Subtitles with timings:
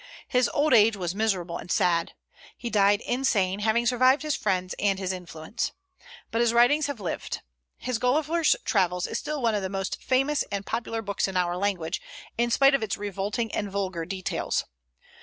[0.27, 2.15] His old age was miserable and sad.
[2.57, 5.73] He died insane, having survived his friends and his influence.
[6.31, 7.41] But his writings have lived.
[7.77, 11.55] His "Gulliver's Travels" is still one of the most famous and popular books in our
[11.55, 12.01] language,
[12.35, 14.65] in spite of its revolting and vulgar details.